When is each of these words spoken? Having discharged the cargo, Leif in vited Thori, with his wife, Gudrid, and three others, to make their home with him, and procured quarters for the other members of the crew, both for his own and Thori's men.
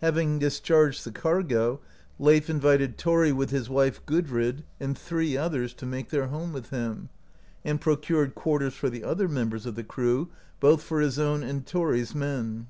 Having 0.00 0.38
discharged 0.38 1.04
the 1.04 1.10
cargo, 1.12 1.80
Leif 2.18 2.48
in 2.48 2.58
vited 2.58 2.96
Thori, 2.96 3.34
with 3.34 3.50
his 3.50 3.68
wife, 3.68 4.00
Gudrid, 4.06 4.64
and 4.80 4.96
three 4.96 5.36
others, 5.36 5.74
to 5.74 5.84
make 5.84 6.08
their 6.08 6.28
home 6.28 6.54
with 6.54 6.70
him, 6.70 7.10
and 7.66 7.78
procured 7.78 8.34
quarters 8.34 8.72
for 8.72 8.88
the 8.88 9.04
other 9.04 9.28
members 9.28 9.66
of 9.66 9.74
the 9.74 9.84
crew, 9.84 10.30
both 10.58 10.82
for 10.82 11.02
his 11.02 11.18
own 11.18 11.42
and 11.42 11.66
Thori's 11.66 12.14
men. 12.14 12.68